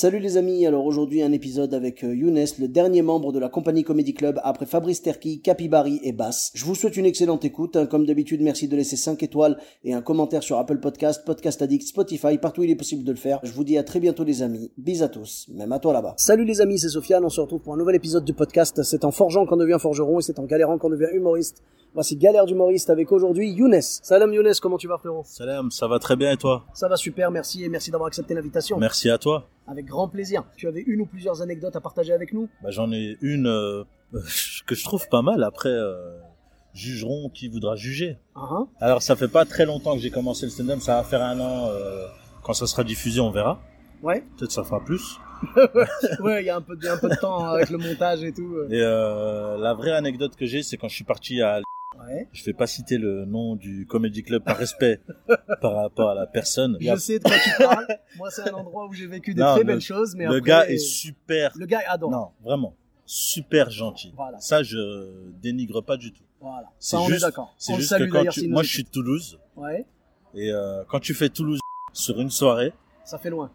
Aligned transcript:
Salut 0.00 0.18
les 0.18 0.38
amis, 0.38 0.64
alors 0.64 0.86
aujourd'hui 0.86 1.20
un 1.20 1.30
épisode 1.30 1.74
avec 1.74 2.04
euh, 2.04 2.16
Younes, 2.16 2.46
le 2.58 2.68
dernier 2.68 3.02
membre 3.02 3.32
de 3.32 3.38
la 3.38 3.50
compagnie 3.50 3.84
Comedy 3.84 4.14
Club 4.14 4.40
après 4.42 4.64
Fabrice 4.64 5.02
Terki, 5.02 5.42
Capibari 5.42 6.00
et 6.02 6.12
Bass. 6.12 6.52
Je 6.54 6.64
vous 6.64 6.74
souhaite 6.74 6.96
une 6.96 7.04
excellente 7.04 7.44
écoute, 7.44 7.76
hein. 7.76 7.84
comme 7.84 8.06
d'habitude 8.06 8.40
merci 8.40 8.66
de 8.66 8.74
laisser 8.76 8.96
5 8.96 9.22
étoiles 9.22 9.58
et 9.84 9.92
un 9.92 10.00
commentaire 10.00 10.42
sur 10.42 10.56
Apple 10.56 10.80
Podcast, 10.80 11.26
Podcast 11.26 11.60
Addict, 11.60 11.86
Spotify, 11.86 12.38
partout 12.38 12.62
où 12.62 12.64
il 12.64 12.70
est 12.70 12.76
possible 12.76 13.04
de 13.04 13.10
le 13.10 13.18
faire. 13.18 13.40
Je 13.42 13.52
vous 13.52 13.62
dis 13.62 13.76
à 13.76 13.84
très 13.84 14.00
bientôt 14.00 14.24
les 14.24 14.40
amis, 14.40 14.72
bis 14.78 15.02
à 15.02 15.10
tous, 15.10 15.48
même 15.52 15.70
à 15.70 15.78
toi 15.78 15.92
là-bas. 15.92 16.14
Salut 16.16 16.46
les 16.46 16.62
amis, 16.62 16.78
c'est 16.78 16.88
Sofiane, 16.88 17.22
on 17.22 17.28
se 17.28 17.42
retrouve 17.42 17.60
pour 17.60 17.74
un 17.74 17.76
nouvel 17.76 17.96
épisode 17.96 18.24
du 18.24 18.32
podcast. 18.32 18.82
C'est 18.82 19.04
en 19.04 19.10
forgeant 19.10 19.44
qu'on 19.44 19.58
devient 19.58 19.76
forgeron 19.78 20.18
et 20.18 20.22
c'est 20.22 20.38
en 20.38 20.44
galérant 20.44 20.78
qu'on 20.78 20.88
devient 20.88 21.08
humoriste. 21.12 21.62
Voici 21.92 22.16
Galère 22.16 22.46
d'humoriste 22.46 22.88
avec 22.88 23.10
aujourd'hui 23.10 23.50
Younes. 23.50 23.80
Salam 23.82 24.32
Younes, 24.32 24.52
comment 24.62 24.78
tu 24.78 24.86
vas 24.86 24.96
frérot? 24.96 25.24
Salam, 25.24 25.72
ça 25.72 25.88
va 25.88 25.98
très 25.98 26.14
bien 26.14 26.30
et 26.30 26.36
toi? 26.36 26.64
Ça 26.72 26.86
va 26.86 26.96
super, 26.96 27.32
merci 27.32 27.64
et 27.64 27.68
merci 27.68 27.90
d'avoir 27.90 28.06
accepté 28.06 28.32
l'invitation. 28.32 28.78
Merci 28.78 29.10
à 29.10 29.18
toi. 29.18 29.48
Avec 29.66 29.89
grand 29.90 30.08
plaisir. 30.08 30.44
Tu 30.56 30.66
avais 30.68 30.80
une 30.86 31.02
ou 31.02 31.06
plusieurs 31.06 31.42
anecdotes 31.42 31.76
à 31.76 31.80
partager 31.80 32.12
avec 32.14 32.32
nous? 32.32 32.48
Bah, 32.62 32.70
J'en 32.70 32.90
ai 32.92 33.18
une 33.20 33.46
euh, 33.46 33.84
que 34.66 34.74
je 34.74 34.84
trouve 34.84 35.06
pas 35.10 35.20
mal. 35.22 35.42
Après, 35.44 35.68
euh, 35.68 36.18
jugeront 36.72 37.28
qui 37.28 37.48
voudra 37.48 37.76
juger. 37.76 38.16
Ah, 38.34 38.48
hein 38.52 38.68
Alors, 38.80 39.02
ça 39.02 39.16
fait 39.16 39.28
pas 39.28 39.44
très 39.44 39.66
longtemps 39.66 39.94
que 39.94 40.00
j'ai 40.00 40.10
commencé 40.10 40.46
le 40.46 40.50
stand-up. 40.50 40.80
Ça 40.80 40.96
va 40.96 41.04
faire 41.04 41.22
un 41.22 41.38
an. 41.40 41.68
euh, 41.70 42.06
quand 42.42 42.54
ça 42.54 42.66
sera 42.66 42.84
diffusé, 42.84 43.20
on 43.20 43.30
verra. 43.30 43.60
Ouais. 44.02 44.24
Peut-être 44.38 44.52
ça 44.52 44.64
fera 44.64 44.80
plus. 44.82 45.18
ouais, 46.20 46.42
il 46.42 46.46
y 46.46 46.50
a 46.50 46.56
un 46.56 46.60
peu, 46.62 46.76
de, 46.76 46.88
un 46.88 46.96
peu 46.98 47.08
de 47.08 47.16
temps 47.16 47.44
avec 47.44 47.68
le 47.70 47.78
montage 47.78 48.22
et 48.24 48.32
tout. 48.32 48.54
euh. 48.56 48.68
Et 48.70 48.80
euh, 48.82 49.58
la 49.58 49.74
vraie 49.74 49.92
anecdote 49.92 50.36
que 50.36 50.46
j'ai, 50.46 50.62
c'est 50.62 50.76
quand 50.78 50.88
je 50.88 50.94
suis 50.94 51.04
parti 51.04 51.42
à... 51.42 51.60
Ouais. 51.98 52.28
Je 52.32 52.44
vais 52.44 52.52
pas 52.52 52.66
citer 52.66 52.98
le 52.98 53.24
nom 53.24 53.56
du 53.56 53.84
comedy 53.86 54.22
club 54.22 54.44
par 54.44 54.56
respect 54.56 55.00
par 55.60 55.74
rapport 55.74 56.10
à 56.10 56.14
la 56.14 56.26
personne. 56.26 56.76
Je 56.80 56.96
sais 56.96 57.18
de 57.18 57.24
quoi 57.24 57.36
tu 57.42 57.50
parles. 57.58 57.86
Moi, 58.16 58.30
c'est 58.30 58.48
un 58.48 58.52
endroit 58.54 58.86
où 58.86 58.92
j'ai 58.92 59.06
vécu 59.06 59.34
des 59.34 59.40
Non, 59.40 59.50
très 59.52 59.60
le- 59.60 59.66
belles 59.66 59.80
choses, 59.80 60.14
mais 60.14 60.24
le 60.24 60.36
après, 60.36 60.40
gars 60.48 60.68
est 60.68 60.78
super... 60.78 61.52
le 61.56 61.66
gars 61.66 61.80
est 61.82 61.86
adorable. 61.86 62.16
Non, 62.16 62.30
vraiment. 62.48 62.74
Super 63.06 63.70
gentil. 63.70 64.12
Voilà. 64.16 64.38
Ça, 64.38 64.62
je 64.62 65.30
dénigre 65.42 65.82
pas 65.82 65.96
du 65.96 66.12
tout. 66.12 66.22
Voilà. 66.40 66.70
C'est 66.78 66.96
Ça, 66.96 67.00
on 67.02 67.06
est 67.06 67.10
juste- 67.10 67.22
d'accord. 67.24 67.54
C'est 67.58 67.74
juste 67.74 67.98
que 67.98 68.04
quand 68.04 68.24
tu... 68.30 68.46
Moi, 68.48 68.62
je 68.62 68.68
suis 68.70 68.84
de 68.84 68.88
Toulouse. 68.88 69.38
Ouais. 69.56 69.84
Et 70.34 70.52
euh, 70.52 70.84
quand 70.88 71.00
tu 71.00 71.12
fais 71.12 71.28
Toulouse 71.28 71.58
sur 71.92 72.20
une 72.20 72.30
soirée 72.30 72.72
Ça 73.04 73.18
fait 73.18 73.30
loin. 73.30 73.50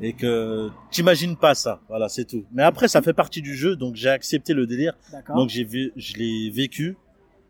et 0.00 0.12
que 0.12 0.70
t'imagines 0.92 1.36
pas 1.36 1.56
ça, 1.56 1.80
voilà, 1.88 2.08
c'est 2.08 2.24
tout. 2.24 2.44
Mais 2.52 2.62
après, 2.62 2.86
ça 2.86 3.02
fait 3.02 3.12
partie 3.12 3.42
du 3.42 3.56
jeu, 3.56 3.74
donc 3.74 3.96
j'ai 3.96 4.10
accepté 4.10 4.54
le 4.54 4.66
délire. 4.68 4.96
Donc 5.34 5.48
j'ai 5.48 5.64
vu, 5.64 5.92
je 5.96 6.14
l'ai 6.14 6.50
vécu 6.50 6.96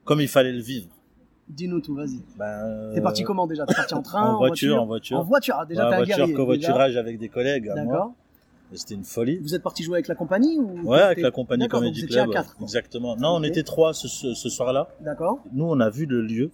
comme 0.05 0.21
il 0.21 0.29
fallait 0.29 0.53
le 0.53 0.61
vivre. 0.61 0.89
Dis-nous 1.49 1.81
tout, 1.81 1.95
vas-y. 1.97 2.21
Ben, 2.39 2.45
euh, 2.47 2.95
T'es 2.95 3.01
parti 3.01 3.25
comment 3.25 3.47
déjà? 3.47 3.67
T'es 3.67 3.75
parti 3.75 3.95
en 3.95 4.03
train 4.03 4.35
En 4.35 4.39
voiture, 4.39 4.81
en 4.81 4.87
voiture. 4.87 5.19
En 5.19 5.25
voiture, 5.25 5.57
ah, 5.59 5.67
déjà 5.67 5.89
Ouais, 5.89 5.95
un 5.95 5.97
voiture, 5.99 6.17
guerrier. 6.17 6.35
covoiturage 6.35 6.97
avec 6.97 7.19
des 7.19 7.29
collègues. 7.29 7.71
D'accord. 7.75 8.13
C'était 8.73 8.95
une 8.95 9.03
folie. 9.03 9.39
Vous 9.39 9.57
êtes 9.57 9.65
parti 9.65 9.83
jouer 9.83 9.97
avec 9.97 10.07
la 10.07 10.15
compagnie 10.15 10.57
ou 10.61 10.89
Ouais, 10.89 11.01
avec 11.01 11.21
la 11.21 11.33
compagnie 11.33 11.67
Comedy 11.67 12.05
étiez 12.05 12.21
à 12.21 12.23
Club. 12.23 12.35
quatre. 12.35 12.57
Exactement. 12.63 13.17
Non, 13.17 13.31
on 13.31 13.43
était 13.43 13.65
trois 13.65 13.93
ce, 13.95 14.07
ce, 14.07 14.33
ce 14.35 14.49
soir-là. 14.49 14.89
D'accord. 15.01 15.41
Nous, 15.53 15.65
on 15.65 15.81
a 15.81 15.91
vu 15.91 16.07
le 16.07 16.23
lieu. 16.23 16.53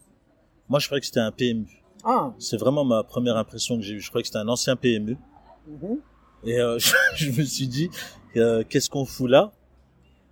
Moi, 0.71 0.79
je 0.81 0.87
croyais 0.87 1.01
que 1.01 1.07
c'était 1.07 1.21
un 1.21 1.31
PMU. 1.31 1.83
Ah. 2.03 2.33
C'est 2.39 2.57
vraiment 2.57 2.85
ma 2.87 3.03
première 3.03 3.37
impression 3.37 3.77
que 3.77 3.83
j'ai 3.83 3.95
eue. 3.97 4.01
Je 4.01 4.09
croyais 4.09 4.23
que 4.23 4.29
c'était 4.29 4.39
un 4.39 4.49
ancien 4.49 4.77
PMU. 4.77 5.19
mhm. 5.69 5.99
Et 6.45 6.59
euh, 6.59 6.79
je, 6.79 6.95
je 7.17 7.31
me 7.39 7.45
suis 7.45 7.69
dit, 7.69 7.91
euh, 8.37 8.63
qu'est-ce 8.67 8.89
qu'on 8.89 9.05
fout 9.05 9.29
là? 9.29 9.53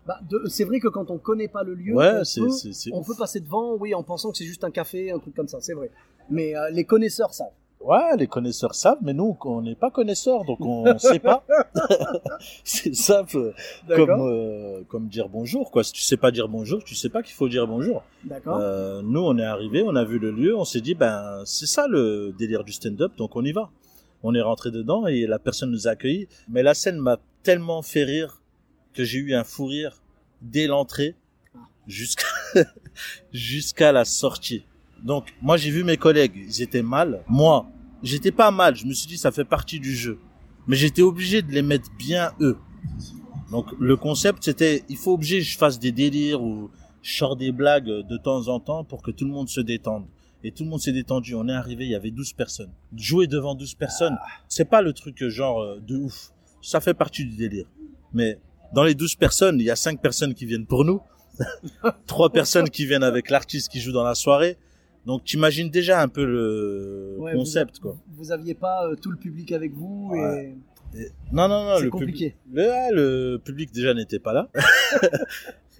Bah, 0.06 0.20
c'est 0.48 0.65
vrai 0.65 0.81
que 0.81 0.88
quand 0.88 1.10
on 1.10 1.19
connaît 1.19 1.48
pas 1.48 1.62
le 1.62 1.75
lieu, 1.75 1.94
Ouais, 1.94 2.20
on, 2.38 3.03
peut, 3.03 3.12
on 3.12 3.15
passer 3.15 3.41
devant, 3.41 3.75
oui, 3.76 3.94
en 3.94 4.03
pensant 4.03 4.31
que 4.31 4.37
c'est 4.37 4.44
juste 4.44 4.65
un 4.65 4.70
café, 4.70 5.10
un 5.10 5.19
truc 5.19 5.34
comme 5.34 5.48
ça, 5.48 5.59
c'est 5.60 5.72
vrai. 5.72 5.91
Mais 6.28 6.56
euh, 6.56 6.70
les 6.70 6.84
connaisseurs 6.84 7.32
savent. 7.32 7.48
Ouais, 7.81 8.16
les 8.19 8.26
connaisseurs 8.26 8.75
savent, 8.75 8.98
mais 9.03 9.12
nous, 9.12 9.37
on 9.44 9.60
n'est 9.60 9.75
pas 9.75 9.91
connaisseurs, 9.91 10.44
donc 10.44 10.59
on 10.60 10.98
sait 10.98 11.19
pas. 11.19 11.44
c'est 12.64 12.94
simple, 12.94 13.53
comme 13.88 14.10
euh, 14.10 14.82
comme 14.88 15.09
dire 15.09 15.28
bonjour, 15.28 15.70
quoi. 15.70 15.84
Si 15.84 15.93
tu 15.93 16.03
sais 16.03 16.16
pas 16.16 16.31
dire 16.31 16.48
bonjour, 16.48 16.82
tu 16.82 16.94
sais 16.94 17.10
pas 17.10 17.22
qu'il 17.22 17.34
faut 17.34 17.48
dire 17.48 17.66
bonjour. 17.66 18.03
D'accord. 18.25 18.59
Euh, 18.59 19.03
nous, 19.03 19.20
on 19.20 19.37
est 19.38 19.44
arrivé, 19.44 19.82
on 19.82 19.97
a 19.97 20.04
vu 20.04 20.19
le 20.19 20.31
lieu, 20.31 20.56
on 20.56 20.64
s'est 20.64 20.81
dit, 20.81 20.94
ben, 20.94 21.43
c'est 21.44 21.66
ça 21.66 21.87
le 21.87 22.34
délire 22.38 22.64
du 22.64 22.72
stand-up, 22.72 23.12
donc 23.16 23.37
on 23.37 23.44
y 23.44 23.53
va. 23.53 23.70
On 24.22 24.34
est 24.34 24.41
rentré 24.41 24.70
dedans 24.70 25.06
et 25.06 25.26
la 25.26 25.38
personne 25.38 25.70
nous 25.70 25.87
a 25.87 25.91
accueillis. 25.91 26.26
Mais 26.48 26.62
la 26.62 26.72
scène 26.72 26.97
m'a 26.97 27.19
tellement 27.43 27.82
fait 27.82 28.04
rire 28.04 28.41
que 28.94 29.05
j'ai 29.05 29.19
eu 29.19 29.34
un 29.34 29.44
fou 29.44 29.66
rire 29.66 30.03
dès 30.41 30.66
l'entrée 30.66 31.16
jusqu'à 31.87 32.27
jusqu'à 33.32 33.93
la 33.93 34.05
sortie. 34.05 34.65
Donc, 35.03 35.34
moi, 35.43 35.56
j'ai 35.56 35.71
vu 35.71 35.84
mes 35.84 35.99
collègues, 35.99 36.32
ils 36.49 36.62
étaient 36.62 36.82
mal. 36.82 37.22
Moi, 37.28 37.66
j'étais 38.03 38.32
pas 38.32 38.50
mal. 38.50 38.75
Je 38.75 38.87
me 38.87 38.94
suis 38.94 39.06
dit, 39.06 39.19
ça 39.19 39.32
fait 39.32 39.44
partie 39.44 39.78
du 39.78 39.94
jeu. 39.94 40.19
Mais 40.66 40.77
j'étais 40.77 41.03
obligé 41.03 41.43
de 41.43 41.53
les 41.53 41.60
mettre 41.60 41.91
bien 41.99 42.32
eux. 42.41 42.56
Donc, 43.50 43.66
le 43.78 43.97
concept, 43.97 44.44
c'était, 44.44 44.82
il 44.88 44.97
faut 44.97 45.12
obligé 45.12 45.38
que 45.38 45.44
je 45.44 45.59
fasse 45.59 45.78
des 45.78 45.93
délires 45.93 46.43
ou 46.43 46.71
je 47.03 47.16
sors 47.16 47.37
des 47.37 47.53
blagues 47.53 47.84
de 47.84 48.16
temps 48.16 48.49
en 48.49 48.61
temps 48.61 48.82
pour 48.82 49.03
que 49.03 49.11
tout 49.11 49.26
le 49.26 49.31
monde 49.31 49.49
se 49.49 49.61
détende. 49.61 50.06
Et 50.43 50.53
tout 50.53 50.65
le 50.65 50.71
monde 50.71 50.81
s'est 50.81 50.93
détendu. 50.93 51.34
On 51.34 51.49
est 51.49 51.53
arrivé, 51.53 51.84
il 51.84 51.91
y 51.91 51.94
avait 51.94 52.11
12 52.11 52.32
personnes. 52.32 52.72
Jouer 52.97 53.26
devant 53.26 53.55
12 53.55 53.75
personnes, 53.75 54.16
c'est 54.49 54.65
pas 54.65 54.81
le 54.81 54.93
truc 54.93 55.26
genre 55.28 55.61
euh, 55.61 55.81
de 55.81 55.97
ouf. 55.97 56.31
Ça 56.62 56.81
fait 56.81 56.94
partie 56.94 57.26
du 57.26 57.37
délire. 57.37 57.66
Mais 58.12 58.38
dans 58.74 58.82
les 58.84 58.94
12 58.94 59.14
personnes, 59.16 59.58
il 59.60 59.64
y 59.66 59.70
a 59.70 59.76
5 59.76 60.00
personnes 60.00 60.34
qui 60.34 60.46
viennent 60.46 60.66
pour 60.66 60.84
nous. 60.84 61.00
Trois 62.06 62.30
personnes 62.30 62.68
qui 62.70 62.86
viennent 62.86 63.02
avec 63.02 63.30
l'artiste 63.30 63.70
qui 63.70 63.80
joue 63.80 63.92
dans 63.92 64.04
la 64.04 64.14
soirée. 64.14 64.56
Donc 65.06 65.24
t'imagines 65.24 65.68
déjà 65.70 66.00
un 66.00 66.08
peu 66.08 66.24
le 66.24 67.16
Ouais, 67.18 67.32
concept 67.34 67.76
vous, 67.76 67.82
quoi. 67.90 67.96
Vous 68.16 68.32
aviez 68.32 68.54
pas 68.54 68.86
euh, 68.86 68.94
tout 68.96 69.10
le 69.10 69.16
public 69.18 69.52
avec 69.52 69.72
vous 69.74 70.10
Ouais. 70.12 70.18
et 70.44 70.48
Et- 70.48 70.54
Non 71.32 71.49
non 71.49 71.65
non, 71.65 71.77
C'est 71.78 71.84
le 71.84 71.91
compliqué. 71.91 72.31
public, 72.44 72.62
le, 72.93 73.32
le 73.32 73.38
public 73.38 73.72
déjà 73.72 73.94
n'était 73.94 74.19
pas 74.19 74.32
là. 74.32 74.49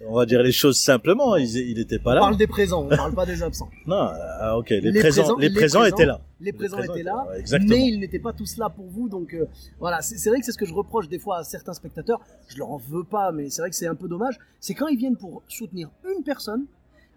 On 0.07 0.13
va 0.15 0.25
dire 0.25 0.43
les 0.43 0.51
choses 0.51 0.77
simplement, 0.77 1.37
il, 1.37 1.47
il 1.55 1.79
était 1.79 1.99
pas 1.99 2.11
on 2.11 2.15
là. 2.15 2.19
parle 2.19 2.35
des 2.37 2.47
présents, 2.47 2.83
on 2.83 2.89
parle 2.95 3.13
pas 3.15 3.25
des 3.25 3.41
absents. 3.41 3.69
Non, 3.87 4.09
ah, 4.11 4.57
ok, 4.57 4.69
les, 4.71 4.81
Les 4.91 4.99
présents, 4.99 5.21
présents- 5.23 5.37
les 5.37 5.47
les 5.47 5.55
présents 5.55 5.79
présents, 5.79 5.95
étaient 5.95 6.05
là. 6.05 6.21
Les 6.41 6.51
présents 6.51 6.79
étaient 6.79 7.01
là, 7.03 7.25
exactement. 7.37 7.69
mais 7.77 7.87
ils 7.87 7.99
n'étaient 8.01 8.19
pas 8.19 8.33
tous 8.33 8.57
là 8.57 8.69
pour 8.69 8.85
vous, 8.87 9.07
donc 9.07 9.33
euh, 9.33 9.45
voilà. 9.79 10.01
C'est 10.01 10.17
c'est 10.17 10.29
vrai 10.29 10.39
que 10.39 10.45
c'est 10.45 10.51
ce 10.51 10.57
que 10.57 10.65
je 10.65 10.73
reproche 10.73 11.07
des 11.07 11.17
fois 11.17 11.37
à 11.37 11.43
certains 11.45 11.73
spectateurs. 11.73 12.19
Je 12.49 12.57
leur 12.57 12.71
en 12.71 12.77
veux 12.77 13.05
pas, 13.05 13.31
mais 13.31 13.49
c'est 13.49 13.61
vrai 13.61 13.69
que 13.69 13.75
c'est 13.77 13.87
un 13.87 13.95
peu 13.95 14.09
dommage. 14.09 14.37
C'est 14.59 14.73
quand 14.73 14.87
ils 14.89 14.97
viennent 14.97 15.15
pour 15.17 15.43
soutenir 15.47 15.89
une 16.13 16.23
personne, 16.23 16.65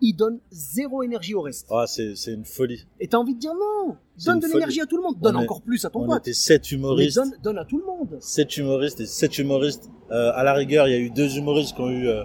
ils 0.01 0.13
donnent 0.15 0.39
zéro 0.51 1.03
énergie 1.03 1.35
au 1.35 1.41
reste. 1.43 1.67
Ah, 1.71 1.85
c'est 1.87 2.15
une 2.27 2.45
folie. 2.45 2.85
Et 3.01 3.09
t'as 3.09 3.19
envie 3.19 3.35
de 3.35 3.41
dire 3.41 3.53
non, 3.55 3.97
donne 4.25 4.41
de 4.41 4.47
l'énergie 4.47 4.81
à 4.81 4.87
tout 4.87 4.97
le 4.97 5.03
monde, 5.03 5.19
donne 5.21 5.37
On 5.37 5.41
est- 5.41 5.45
encore 5.45 5.63
plus 5.63 5.85
à 5.85 5.91
ton 5.91 6.03
On 6.03 6.07
pote. 6.07 6.19
était 6.21 6.33
sept 6.33 6.63
Mais 6.71 6.77
humoristes. 6.79 7.17
donne, 7.17 7.33
donne 7.43 7.59
à 7.59 7.65
tout 7.65 7.79
le 7.79 7.85
monde. 7.85 8.17
sept 8.21 8.57
humoristes 8.57 9.01
et 9.01 9.07
sept 9.07 9.39
humoristes. 9.39 9.91
Euh, 10.11 10.31
à 10.35 10.43
la 10.45 10.53
rigueur, 10.55 10.89
il 10.89 10.93
y 10.93 10.95
a 10.95 10.99
eu 10.99 11.11
deux 11.11 11.37
humoristes 11.37 11.75
qui 11.75 11.81
ont 11.83 11.91
eu 11.91 12.09
euh, 12.09 12.23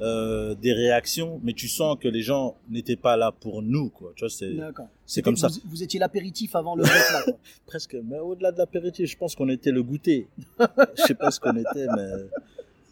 euh, 0.00 0.54
des 0.54 0.72
réactions, 0.72 1.40
mais 1.42 1.52
tu 1.54 1.66
sens 1.66 1.96
que 2.00 2.06
les 2.06 2.22
gens 2.22 2.54
n'étaient 2.70 2.94
pas 2.96 3.16
là 3.16 3.32
pour 3.32 3.62
nous, 3.62 3.90
quoi. 3.90 4.12
Tu 4.14 4.24
vois, 4.24 4.30
c'est 4.30 4.52
c'est 5.06 5.22
comme 5.22 5.36
ça. 5.36 5.48
Vous, 5.68 5.82
étiez 5.82 5.98
l'apéritif 5.98 6.54
avant 6.54 6.76
le 6.76 6.84
quoi. 6.84 7.34
Presque. 7.66 7.96
Mais 8.04 8.18
au-delà 8.20 8.52
de 8.52 8.58
l'apéritif, 8.58 9.10
je 9.10 9.16
pense 9.16 9.34
qu'on 9.34 9.48
était 9.48 9.72
le 9.72 9.82
goûter. 9.82 10.28
je 10.96 11.02
sais 11.02 11.14
pas 11.14 11.32
ce 11.32 11.40
qu'on 11.40 11.56
était, 11.56 11.86
mais 11.96 12.10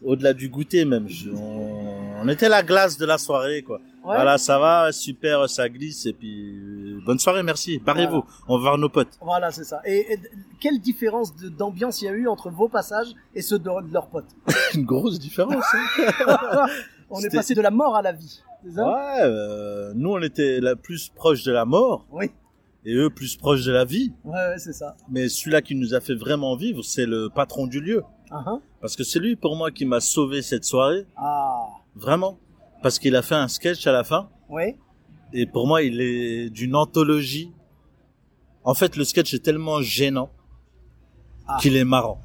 au-delà 0.03 0.33
du 0.33 0.49
goûter 0.49 0.83
même, 0.85 1.07
je- 1.07 1.29
on, 1.31 1.96
on 2.27 2.33
était 2.33 2.49
la 2.49 2.63
glace 2.63 2.97
de 2.97 3.05
la 3.05 3.17
soirée, 3.17 3.61
quoi. 3.63 3.77
Ouais. 3.77 4.15
Voilà, 4.15 4.37
ça 4.37 4.57
va, 4.57 4.91
super, 4.91 5.49
ça 5.49 5.67
glisse 5.67 6.05
et 6.05 6.13
puis 6.13 6.55
euh, 6.57 6.99
bonne 7.05 7.19
soirée, 7.19 7.43
merci. 7.43 7.79
Barrez-vous, 7.79 8.23
on 8.47 8.55
va 8.57 8.61
voir 8.61 8.77
nos 8.77 8.87
potes. 8.89 9.17
Voilà, 9.21 9.51
c'est 9.51 9.65
ça. 9.65 9.81
Et, 9.85 10.13
et 10.13 10.19
quelle 10.61 10.79
différence 10.79 11.35
d'ambiance 11.35 12.01
il 12.01 12.05
y 12.05 12.07
a 12.07 12.11
eu 12.13 12.27
entre 12.29 12.49
vos 12.49 12.69
passages 12.69 13.09
et 13.35 13.41
ceux 13.41 13.59
de, 13.59 13.65
de 13.87 13.93
leurs 13.93 14.07
potes? 14.07 14.29
Une 14.75 14.85
grosse 14.85 15.19
différence. 15.19 15.63
hein. 15.73 16.65
On 17.09 17.19
est 17.21 17.33
passé 17.33 17.53
de 17.53 17.61
la 17.61 17.71
mort 17.71 17.95
à 17.95 18.01
la 18.01 18.11
vie. 18.13 18.41
Ça? 18.73 18.85
Ouais, 18.85 19.21
euh, 19.21 19.93
nous 19.95 20.09
on 20.11 20.21
était 20.21 20.59
la 20.59 20.75
plus 20.75 21.09
proche 21.09 21.43
de 21.43 21.51
la 21.53 21.63
mort 21.63 22.05
Oui. 22.11 22.31
et 22.85 22.93
eux 22.95 23.09
plus 23.09 23.37
proches 23.37 23.63
de 23.63 23.71
la 23.71 23.85
vie. 23.85 24.11
Ouais, 24.25 24.33
ouais, 24.33 24.57
c'est 24.57 24.73
ça. 24.73 24.95
Mais 25.09 25.29
celui-là 25.29 25.61
qui 25.61 25.75
nous 25.75 25.93
a 25.93 26.01
fait 26.01 26.15
vraiment 26.15 26.55
vivre, 26.57 26.83
c'est 26.83 27.05
le 27.05 27.29
patron 27.29 27.67
du 27.67 27.79
lieu. 27.79 28.03
Hein. 28.31 28.61
Parce 28.81 28.95
que 28.95 29.03
c'est 29.03 29.19
lui 29.19 29.35
pour 29.35 29.55
moi 29.55 29.71
qui 29.71 29.85
m'a 29.85 29.99
sauvé 29.99 30.41
cette 30.41 30.65
soirée, 30.65 31.05
Ah, 31.15 31.65
vraiment. 31.95 32.37
Parce 32.83 32.99
qu'il 32.99 33.15
a 33.15 33.21
fait 33.21 33.35
un 33.35 33.47
sketch 33.47 33.85
à 33.87 33.91
la 33.91 34.03
fin 34.03 34.29
oui. 34.49 34.75
et 35.33 35.45
pour 35.45 35.65
moi 35.67 35.81
il 35.81 35.99
est 36.01 36.49
d'une 36.49 36.75
anthologie. 36.75 37.51
En 38.63 38.73
fait 38.73 38.95
le 38.95 39.03
sketch 39.03 39.33
est 39.33 39.39
tellement 39.43 39.81
gênant 39.81 40.29
Ah. 41.47 41.57
qu'il 41.61 41.75
est 41.75 41.85
marrant. 41.85 42.21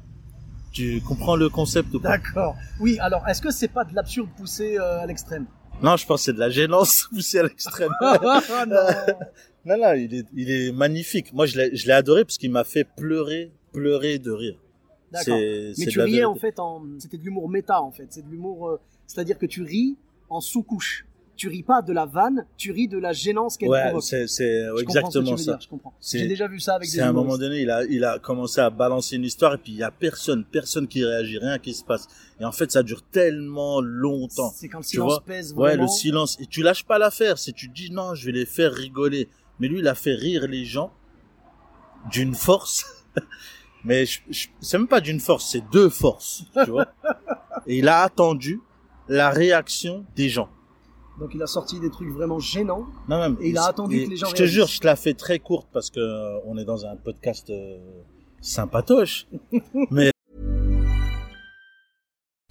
Tu 0.71 1.01
comprends 1.01 1.35
le 1.35 1.49
concept 1.49 1.93
ou 1.93 1.99
pas? 1.99 2.09
D'accord. 2.17 2.55
Oui, 2.79 2.97
alors 2.99 3.27
est-ce 3.27 3.41
que 3.41 3.51
c'est 3.51 3.67
pas 3.67 3.83
de 3.83 3.93
l'absurde 3.95 4.29
poussé 4.35 4.77
euh, 4.77 4.99
à 5.01 5.05
l'extrême? 5.05 5.45
Non, 5.81 5.97
je 5.97 6.05
pense 6.05 6.21
que 6.21 6.25
c'est 6.25 6.33
de 6.33 6.39
la 6.39 6.49
gênance 6.49 7.07
poussée 7.13 7.39
à 7.39 7.43
l'extrême. 7.43 7.91
Ah 8.01 8.19
non. 8.67 8.75
non, 9.65 9.77
non, 9.77 9.93
il 9.93 10.13
est, 10.15 10.25
il 10.33 10.49
est 10.51 10.71
magnifique. 10.71 11.31
Moi, 11.33 11.45
je 11.45 11.57
l'ai, 11.57 11.75
je 11.75 11.85
l'ai 11.87 11.93
adoré 11.93 12.25
parce 12.25 12.37
qu'il 12.37 12.51
m'a 12.51 12.63
fait 12.63 12.83
pleurer, 12.83 13.51
pleurer 13.71 14.17
de 14.19 14.31
rire. 14.31 14.57
D'accord. 15.13 15.37
Mais 15.37 15.85
tu 15.85 15.99
riais 16.01 16.25
en 16.25 16.35
fait 16.35 16.59
en 16.59 16.83
c'était 16.99 17.17
de 17.17 17.23
l'humour 17.23 17.47
méta 17.49 17.81
en 17.81 17.91
fait, 17.91 18.07
c'est 18.09 18.25
de 18.25 18.29
l'humour 18.29 18.67
euh, 18.67 18.79
c'est-à-dire 19.07 19.37
que 19.37 19.45
tu 19.45 19.61
ris 19.63 19.95
en 20.29 20.41
sous-couche. 20.41 21.05
Tu 21.35 21.47
ris 21.47 21.63
pas 21.63 21.81
de 21.81 21.91
la 21.91 22.05
vanne, 22.05 22.45
tu 22.57 22.71
ris 22.71 22.87
de 22.87 22.99
la 22.99 23.11
gênance 23.11 23.57
qu'elle 23.57 23.69
Ouais, 23.69 23.85
provoque. 23.85 24.03
c'est, 24.03 24.27
ce 24.27 24.79
exactement 24.79 25.35
ça. 25.35 25.53
dire, 25.53 25.61
je 25.61 25.67
comprends. 25.67 25.91
J'ai 25.99 26.27
déjà 26.27 26.47
vu 26.47 26.59
ça 26.59 26.75
avec 26.75 26.87
des 26.87 26.93
C'est 26.93 27.01
à 27.01 27.09
un 27.09 27.11
moment 27.11 27.39
donné, 27.39 27.61
il 27.61 27.71
a, 27.71 27.83
il 27.85 28.03
a 28.05 28.19
commencé 28.19 28.61
à 28.61 28.69
balancer 28.69 29.15
une 29.15 29.23
histoire 29.23 29.55
et 29.55 29.57
puis 29.57 29.71
il 29.71 29.79
y 29.79 29.83
a 29.83 29.89
personne, 29.89 30.45
personne 30.45 30.87
qui 30.87 31.03
réagit, 31.03 31.39
rien 31.39 31.57
qui 31.57 31.73
se 31.73 31.83
passe. 31.83 32.07
Et 32.39 32.45
en 32.45 32.51
fait, 32.51 32.71
ça 32.71 32.83
dure 32.83 33.01
tellement 33.01 33.81
longtemps. 33.81 34.51
C'est 34.55 34.67
quand 34.69 34.77
le 34.77 34.83
silence 34.83 35.19
pèse 35.25 35.53
Ouais, 35.53 35.69
vraiment. 35.69 35.83
le 35.83 35.89
silence. 35.89 36.37
Et 36.39 36.45
tu 36.45 36.61
lâches 36.61 36.85
pas 36.85 36.99
l'affaire. 36.99 37.39
Si 37.39 37.51
tu 37.51 37.67
dis 37.67 37.89
non, 37.89 38.13
je 38.13 38.27
vais 38.27 38.31
les 38.31 38.45
faire 38.45 38.71
rigoler. 38.71 39.27
Mais 39.59 39.67
lui, 39.67 39.79
il 39.79 39.87
a 39.87 39.95
fait 39.95 40.13
rire 40.13 40.47
les 40.47 40.65
gens 40.65 40.91
d'une 42.11 42.35
force. 42.35 42.85
Mais 43.85 44.05
je, 44.05 44.19
je- 44.29 44.47
c'est 44.61 44.77
même 44.77 44.87
pas 44.87 45.01
d'une 45.01 45.19
force, 45.19 45.49
c'est 45.51 45.63
deux 45.71 45.89
forces, 45.89 46.43
tu 46.63 46.71
vois. 46.71 46.87
Et 47.67 47.77
il 47.79 47.87
a 47.87 48.01
attendu 48.01 48.61
la 49.07 49.29
réaction 49.29 50.05
des 50.15 50.29
gens. 50.29 50.49
Donc 51.19 51.31
il 51.35 51.41
a 51.43 51.47
sorti 51.47 51.79
des 51.79 51.89
trucs 51.91 52.09
vraiment 52.09 52.39
gênants. 52.39 52.85
Non, 53.07 53.19
même. 53.19 53.37
Et 53.41 53.49
il 53.49 53.57
a 53.57 53.65
attendu 53.65 54.05
que 54.05 54.09
les 54.09 54.15
gens 54.17 54.27
Je 54.27 54.31
te 54.33 54.37
réagissent. 54.39 54.55
jure, 54.55 54.67
je 54.67 54.79
te 54.79 54.87
la 54.87 54.95
fais 54.95 55.13
très 55.13 55.39
courte 55.39 55.67
parce 55.71 55.89
que 55.91 55.99
euh, 55.99 56.39
on 56.45 56.57
est 56.57 56.65
dans 56.65 56.85
un 56.85 56.95
podcast 56.95 57.49
euh, 57.51 57.77
sympatoche. 58.41 59.27
Mais 59.91 60.11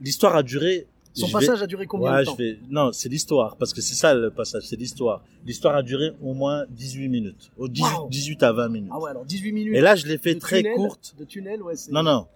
L'histoire 0.00 0.36
a 0.36 0.42
duré. 0.42 0.86
Son 1.14 1.26
vais- 1.26 1.32
passage 1.32 1.60
a 1.62 1.66
duré 1.66 1.84
combien 1.86 2.10
Ouais, 2.10 2.20
de 2.20 2.24
temps 2.24 2.36
je 2.38 2.42
vais... 2.42 2.58
Non, 2.70 2.90
c'est 2.92 3.10
l'histoire, 3.10 3.56
parce 3.56 3.74
que 3.74 3.82
c'est 3.82 3.94
ça 3.94 4.14
le 4.14 4.30
passage, 4.30 4.62
c'est 4.66 4.76
l'histoire. 4.76 5.22
L'histoire 5.44 5.76
a 5.76 5.82
duré 5.82 6.12
au 6.22 6.32
moins 6.32 6.64
18 6.70 7.08
minutes, 7.08 7.50
au 7.58 7.68
18, 7.68 7.84
Wow. 7.98 8.08
18 8.08 8.42
à 8.42 8.52
20 8.52 8.68
minutes. 8.70 8.90
Ah 8.94 8.98
ouais, 8.98 9.10
alors 9.10 9.24
18 9.26 9.52
minutes. 9.52 9.76
Et 9.76 9.82
là, 9.82 9.94
je 9.94 10.06
l'ai 10.06 10.16
fait 10.16 10.34
de 10.34 10.40
très 10.40 10.62
tunnel, 10.62 10.74
courte. 10.74 11.14
De 11.18 11.24
tunnel, 11.24 11.62
ouais, 11.62 11.76
c'est 11.76 11.92
Non, 11.92 12.02
non. 12.02 12.26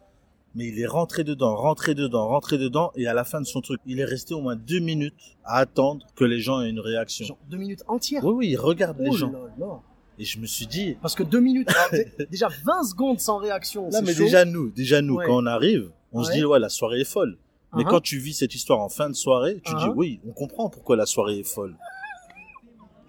Mais 0.55 0.69
il 0.69 0.79
est 0.79 0.87
rentré 0.87 1.25
dedans, 1.25 1.57
rentré 1.57 1.95
dedans, 1.95 2.29
rentré 2.29 2.59
dedans, 2.59 2.93
et 2.97 3.07
à 3.07 3.15
la 3.15 3.25
fin 3.25 3.41
de 3.41 3.47
son 3.47 3.63
truc, 3.63 3.81
il 3.87 3.99
est 3.99 4.05
resté 4.05 4.35
au 4.35 4.41
moins 4.43 4.57
deux 4.57 4.81
minutes 4.81 5.15
à 5.45 5.57
attendre 5.57 6.07
que 6.15 6.25
les 6.25 6.41
gens 6.41 6.61
aient 6.61 6.69
une 6.71 6.81
réaction. 6.81 7.25
genre 7.25 7.39
deux 7.51 7.57
minutes 7.59 7.83
entières. 7.89 8.25
Oui, 8.27 8.33
oui, 8.35 8.49
il 8.51 8.57
regarde 8.57 8.99
les 9.01 9.09
Oh 9.11 9.17
gens. 9.17 9.33
là 9.33 9.39
là. 9.59 9.81
Et 10.19 10.25
je 10.25 10.39
me 10.39 10.47
suis 10.47 10.67
dit, 10.67 10.97
Parce 11.01 11.15
que 11.15 11.23
deux 11.23 11.41
minutes, 11.41 11.69
déjà 12.31 12.49
20 12.65 12.85
secondes 12.85 13.21
sans 13.21 13.39
réaction. 13.39 13.89
là, 13.91 14.01
mais 14.03 14.13
chaud. 14.15 14.23
déjà 14.25 14.45
nous, 14.45 14.69
déjà 14.71 15.01
nous, 15.03 15.17
Ouais. 15.17 15.27
quand 15.27 15.43
on 15.43 15.47
arrive, 15.47 15.91
on 16.19 16.23
se 16.25 16.31
Ouais. 16.31 16.37
dit, 16.37 16.45
ouais, 16.45 16.59
la 16.59 16.69
soirée 16.69 17.01
est 17.01 17.05
folle. 17.05 17.39
Mais 17.75 17.83
Uh-huh. 17.83 17.89
quand 17.89 18.01
tu 18.01 18.19
vis 18.19 18.35
cette 18.35 18.55
histoire 18.55 18.81
en 18.81 18.89
fin 18.89 19.09
de 19.11 19.15
soirée, 19.15 19.61
tu 19.65 19.73
Uh-huh. 19.73 19.85
dis, 19.85 19.91
oui, 19.97 20.21
on 20.27 20.33
comprend 20.33 20.71
pourquoi 20.71 20.97
la 20.97 21.07
soirée 21.07 21.41
est 21.41 21.45
folle. 21.45 21.77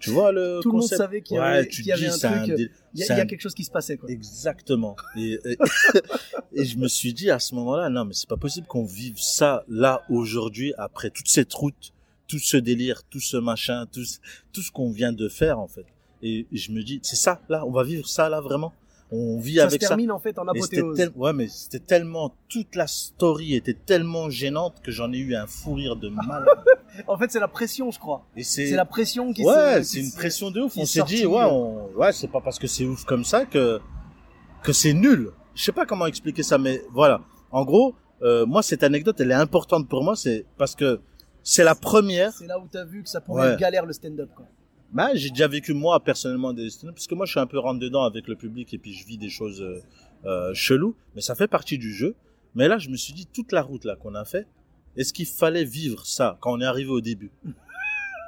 Tu 0.00 0.10
vois 0.10 0.30
le 0.30 0.60
Tout 0.62 0.68
le 0.68 0.72
monde 0.74 0.82
concept 0.82 0.98
savait 1.00 1.22
qu'il 1.22 1.36
y 1.36 1.40
Ouais, 1.40 1.46
avait- 1.46 1.66
tu 1.68 1.82
qu'il 1.82 1.86
y 1.86 1.92
avait 1.92 2.02
dis, 2.02 2.06
un 2.06 2.18
truc, 2.44 2.70
Il 2.94 3.00
y 3.00 3.10
a, 3.10 3.24
y 3.24 3.26
quelque 3.26 3.40
chose 3.40 3.54
qui 3.54 3.64
se 3.64 3.70
passait, 3.70 3.96
quoi. 3.96 4.08
Exactement. 4.08 4.94
Et, 5.16 5.38
et, 5.44 5.58
et 6.54 6.64
je 6.64 6.78
me 6.78 6.86
suis 6.86 7.12
dit 7.12 7.30
à 7.30 7.38
ce 7.40 7.54
moment-là, 7.56 7.88
non, 7.88 8.04
mais 8.04 8.14
c'est 8.14 8.28
pas 8.28 8.36
possible 8.36 8.66
qu'on 8.68 8.84
vive 8.84 9.18
ça 9.18 9.64
là 9.68 10.02
aujourd'hui 10.08 10.72
après 10.78 11.10
toute 11.10 11.26
cette 11.28 11.52
route, 11.52 11.92
tout 12.28 12.38
ce 12.38 12.56
délire, 12.56 13.02
tout 13.10 13.18
ce 13.20 13.36
machin, 13.36 13.86
tout, 13.92 14.04
tout 14.52 14.62
ce 14.62 14.70
qu'on 14.70 14.90
vient 14.92 15.12
de 15.12 15.28
faire 15.28 15.58
en 15.58 15.66
fait. 15.66 15.86
Et 16.22 16.46
je 16.52 16.70
me 16.72 16.82
dis, 16.82 17.00
c'est 17.02 17.16
ça 17.16 17.40
là, 17.48 17.64
on 17.66 17.70
va 17.72 17.82
vivre 17.82 18.08
ça 18.08 18.28
là 18.28 18.40
vraiment? 18.40 18.72
On 19.10 19.38
vit 19.38 19.56
Ça 19.56 19.64
avec 19.64 19.80
se 19.80 19.86
ça. 19.86 19.88
termine 19.88 20.10
en 20.10 20.18
fait 20.18 20.38
en 20.38 20.46
apothéose. 20.46 20.96
tel- 20.96 21.10
ouais, 21.16 21.32
mais 21.32 21.48
c'était 21.48 21.78
tellement 21.78 22.34
toute 22.48 22.74
la 22.76 22.86
story 22.86 23.54
était 23.54 23.72
tellement 23.74 24.28
gênante 24.28 24.82
que 24.82 24.90
j'en 24.90 25.10
ai 25.12 25.18
eu 25.18 25.34
un 25.34 25.46
fou 25.46 25.74
rire 25.74 25.96
de 25.96 26.08
mal. 26.10 26.44
En 27.06 27.16
fait, 27.16 27.30
c'est 27.30 27.38
la 27.38 27.46
pression, 27.48 27.90
je 27.92 27.98
crois. 28.00 28.24
Et 28.36 28.42
c'est 28.42 28.70
la 28.72 28.84
pression 28.84 29.32
qui 29.32 29.44
ouais, 29.44 29.84
c'est 29.84 30.00
une 30.00 30.10
pression 30.10 30.50
de 30.50 30.62
ouf. 30.62 30.76
On 30.76 30.82
est 30.82 30.86
s'est 30.86 31.02
dit, 31.04 31.24
ouais, 31.26 31.42
euh. 31.44 31.48
on, 31.48 31.90
ouais, 31.96 32.12
c'est 32.12 32.26
pas 32.26 32.40
parce 32.40 32.58
que 32.58 32.66
c'est 32.66 32.84
ouf 32.86 33.04
comme 33.04 33.24
ça 33.24 33.44
que 33.44 33.78
que 34.64 34.72
c'est 34.72 34.94
nul. 34.94 35.30
Je 35.54 35.62
sais 35.62 35.70
pas 35.72 35.86
comment 35.86 36.06
expliquer 36.06 36.42
ça, 36.42 36.58
mais 36.58 36.82
voilà. 36.92 37.20
En 37.52 37.64
gros, 37.64 37.94
euh, 38.22 38.46
moi, 38.46 38.62
cette 38.62 38.82
anecdote, 38.82 39.20
elle 39.20 39.30
est 39.30 39.34
importante 39.34 39.88
pour 39.88 40.02
moi, 40.02 40.16
c'est 40.16 40.44
parce 40.56 40.74
que 40.74 41.00
c'est 41.44 41.62
la 41.62 41.76
première. 41.76 42.32
C'est 42.32 42.46
là 42.48 42.58
où 42.58 42.66
t'as 42.70 42.84
vu 42.84 43.04
que 43.04 43.08
ça 43.08 43.20
pouvait 43.20 43.42
Ouais. 43.42 43.48
être 43.52 43.60
galère 43.60 43.86
le 43.86 43.92
stand-up, 43.92 44.30
quoi. 44.36 44.46
Bah, 44.92 45.10
j'ai 45.14 45.28
déjà 45.30 45.48
vécu 45.48 45.74
moi 45.74 46.00
personnellement 46.02 46.52
des 46.52 46.70
stand 46.70 46.92
parce 46.92 47.06
que 47.06 47.14
moi, 47.14 47.26
je 47.26 47.32
suis 47.32 47.40
un 47.40 47.46
peu 47.46 47.58
rentre 47.58 47.78
dedans 47.80 48.04
avec 48.04 48.26
le 48.26 48.36
public 48.36 48.72
et 48.72 48.78
puis 48.78 48.94
je 48.94 49.06
vis 49.06 49.18
des 49.18 49.28
choses 49.28 49.60
euh, 49.60 49.80
euh, 50.24 50.54
cheloues, 50.54 50.96
mais 51.14 51.20
ça 51.20 51.34
fait 51.34 51.46
partie 51.48 51.76
du 51.78 51.92
jeu. 51.92 52.14
Mais 52.54 52.68
là, 52.68 52.78
je 52.78 52.88
me 52.88 52.96
suis 52.96 53.12
dit 53.12 53.26
toute 53.26 53.52
la 53.52 53.62
route 53.62 53.84
là 53.84 53.96
qu'on 53.96 54.14
a 54.14 54.24
fait, 54.24 54.46
est-ce 54.96 55.12
qu'il 55.12 55.26
fallait 55.26 55.64
vivre 55.64 56.06
ça 56.06 56.38
quand 56.40 56.52
on 56.56 56.60
est 56.60 56.64
arrivé 56.64 56.90
au 56.90 57.00
début? 57.02 57.30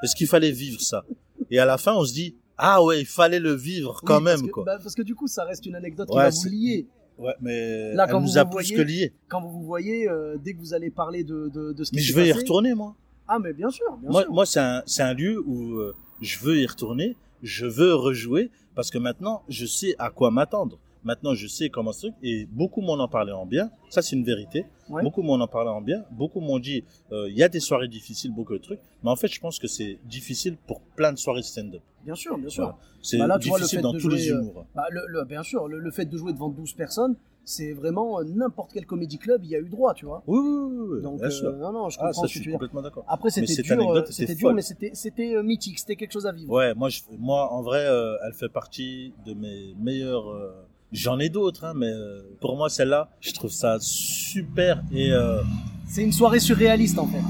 Est-ce 0.03 0.15
qu'il 0.15 0.27
fallait 0.29 0.51
vivre 0.53 0.81
ça? 0.81 1.05
Et 1.51 1.59
à 1.59 1.65
la 1.65 1.79
fin, 1.79 1.95
on 1.95 2.05
se 2.05 2.13
dit 2.13 2.37
ah 2.59 2.85
ouais, 2.85 3.01
il 3.01 3.07
fallait 3.07 3.41
le 3.41 3.55
vivre 3.55 4.03
quand 4.05 4.19
Oui, 4.19 4.25
parce 4.25 4.41
même 4.41 4.47
que- 4.49 4.53
quoi. 4.53 4.65
bah, 4.65 4.79
parce 4.83 4.95
que 4.95 5.03
du 5.03 5.15
coup, 5.15 5.27
ça 5.29 5.45
reste 5.45 5.65
une 5.65 5.75
anecdote 5.75 6.09
qui 6.09 6.17
Ouais, 6.17 6.25
va 6.25 6.31
vous 6.31 6.49
lier. 6.51 6.87
Ouais, 7.17 7.35
mais 7.41 7.95
Là, 7.95 8.05
elle 8.05 8.11
quand 8.13 8.21
nous 8.21 8.27
vous 8.29 8.39
a 8.39 8.45
vous 8.45 8.51
plus 8.51 8.55
voyez- 8.67 8.77
que 8.77 8.83
liés. 8.83 9.13
Quand 9.29 9.41
vous 9.41 9.51
vous 9.51 9.63
voyez, 9.65 10.09
euh, 10.09 10.37
dès 10.43 10.53
que 10.53 10.59
vous 10.59 10.75
allez 10.75 10.91
parler 10.91 11.25
de, 11.25 11.49
de, 11.53 11.73
de 11.73 11.85
ce 11.85 11.91
qui 11.91 11.97
Mais 11.97 12.03
je 12.03 12.15
veux 12.15 12.27
y 12.27 12.33
retourner 12.33 12.75
moi. 12.75 12.95
Ah, 13.27 13.39
mais 13.39 13.53
bien 13.55 13.71
sûr, 13.71 13.87
bien 13.99 14.11
Moi, 14.11 14.23
sûr. 14.23 14.33
moi 14.33 14.47
c'est 14.47 14.61
un, 14.61 14.83
c'est 14.87 15.03
un 15.03 15.15
lieu 15.15 15.43
où 15.47 15.79
euh, 15.79 15.95
je 16.21 16.39
veux 16.41 16.59
y 16.61 16.67
retourner, 16.67 17.17
je 17.43 17.67
veux 17.67 17.95
rejouer, 17.95 18.51
parce 18.75 18.91
que 18.91 18.99
maintenant, 18.99 19.43
je 19.49 19.67
sais 19.67 19.95
à 19.99 20.11
quoi 20.11 20.31
m'attendre. 20.31 20.79
Maintenant, 21.03 21.33
je 21.35 21.47
sais 21.47 21.71
comment 21.71 21.93
ce 21.93 22.09
truc, 22.09 22.15
et 22.23 22.45
beaucoup 22.45 22.83
m'en 22.83 23.03
ont 23.03 23.09
parlé 23.09 23.33
en 23.33 23.47
bien, 23.47 23.71
ça 23.89 24.03
c'est 24.03 24.17
une 24.17 24.25
vérité. 24.25 24.67
Ouais. 24.91 25.03
Beaucoup 25.03 25.23
m'en 25.23 25.43
ont 25.43 25.47
parlé 25.47 25.71
en 25.71 25.81
bien, 25.81 26.05
beaucoup 26.11 26.41
m'ont 26.41 26.59
dit, 26.59 26.85
euh, 27.11 27.27
il 27.31 27.37
y 27.39 27.43
a 27.43 27.49
des 27.49 27.61
soirées 27.61 27.89
difficiles, 27.89 28.33
beaucoup 28.35 28.53
de 28.53 28.59
trucs, 28.59 28.81
mais 29.03 29.09
en 29.11 29.17
fait, 29.17 29.29
je 29.29 29.41
pense 29.41 29.59
que 29.59 29.67
c'est 29.67 29.99
difficile 30.05 30.59
pour 30.67 30.83
plein 30.83 31.11
de 31.13 31.19
soirées 31.19 31.43
stand-up. 31.43 31.81
Bien 32.05 32.15
sûr, 32.15 32.37
bien 32.37 32.51
sûr. 32.51 32.65
Voilà. 32.65 32.79
C'est 33.03 33.17
Bah 33.17 33.27
vois, 33.27 33.39
difficile 33.39 33.79
fait 33.79 33.83
dans 33.83 33.93
tous 33.95 34.09
les 34.11 34.19
jouer, 34.19 34.33
euh, 34.37 34.41
humours. 34.43 34.67
Bah, 34.75 34.85
le, 34.91 35.01
le- 35.09 35.25
bien 35.25 35.43
sûr, 35.43 35.69
le, 35.69 35.79
le 35.79 35.91
fait 35.91 36.05
de 36.05 36.17
jouer 36.19 36.35
devant 36.35 36.51
12 36.51 36.75
personnes, 36.75 37.17
c'est 37.51 37.73
vraiment 37.73 38.21
euh, 38.21 38.25
n'importe 38.25 38.71
quel 38.73 38.87
comédie 38.87 39.19
club, 39.19 39.43
il 39.45 39.51
y 39.51 39.57
a 39.57 39.59
eu 39.59 39.69
droit, 39.69 39.93
tu 39.95 40.05
vois. 40.07 40.23
Oui, 40.27 40.39
oui, 40.39 40.87
oui, 40.97 41.03
Donc, 41.03 41.19
bien 41.19 41.27
euh, 41.27 41.31
sûr. 41.31 41.53
non, 41.57 41.73
non, 41.73 41.89
je 41.89 41.99
Ah, 42.01 42.07
comprends 42.07 42.23
ça, 42.23 42.29
ce 42.29 42.33
je 42.35 42.39
que 42.39 42.43
suis 42.45 42.53
complètement 42.53 42.83
d'accord. 42.83 43.05
Après, 43.09 43.31
c'était 43.31 43.47
cette 43.53 43.65
dur, 43.67 43.91
euh, 43.91 44.05
c'était 44.11 44.35
dur, 44.35 44.53
mais 44.55 44.63
c'était, 44.63 44.91
c'était 44.95 45.35
euh, 45.35 45.43
mythique, 45.43 45.79
c'était 45.79 45.97
quelque 45.97 46.13
chose 46.13 46.27
à 46.27 46.33
vivre. 46.33 46.53
Ouais, 46.53 46.75
moi, 46.75 46.89
je, 46.89 47.01
moi, 47.19 47.53
en 47.53 47.63
vrai, 47.63 47.85
euh, 47.87 48.15
elle 48.27 48.35
fait 48.35 48.49
partie 48.49 49.13
de 49.27 49.35
mes 49.35 49.75
meilleurs. 49.79 50.29
euh, 50.31 50.53
J'en 50.93 51.19
ai 51.21 51.29
d'autres, 51.29 51.65
hein, 51.65 51.73
mais 51.77 51.87
euh, 51.87 52.21
pour 52.41 52.57
moi, 52.57 52.69
celle-là, 52.69 53.11
je 53.21 53.33
trouve 53.33 53.51
ça 53.53 53.77
super. 53.81 54.83
Et 54.93 55.13
euh, 55.13 55.41
C'est 55.89 56.03
une 56.03 56.13
soirée 56.13 56.41
surréaliste, 56.41 56.99
en 56.99 57.07
fait. 57.07 57.21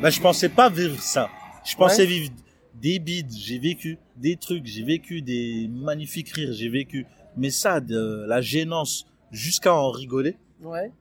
bah, 0.00 0.10
je 0.10 0.20
pensais 0.20 0.48
pas 0.48 0.68
vivre 0.70 1.00
ça. 1.00 1.28
Je 1.64 1.74
pensais 1.76 2.02
Ouais. 2.02 2.08
vivre 2.08 2.30
des 2.74 2.98
bides. 3.00 3.30
J'ai 3.36 3.58
vécu 3.58 3.98
des 4.16 4.36
trucs, 4.36 4.64
j'ai 4.66 4.82
vécu 4.82 5.20
des 5.22 5.68
magnifiques 5.70 6.30
rires, 6.30 6.52
j'ai 6.52 6.68
vécu. 6.68 7.06
Mais 7.38 7.50
ça, 7.50 7.80
de 7.80 8.24
la 8.26 8.40
gênance 8.40 9.06
jusqu'à 9.30 9.74
en 9.74 9.90
rigoler, 9.90 10.36
Ouais, 10.62 10.92